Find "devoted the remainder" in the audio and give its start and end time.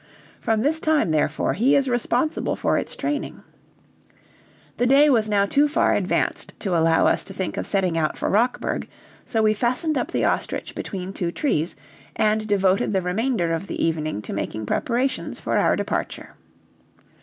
12.47-13.53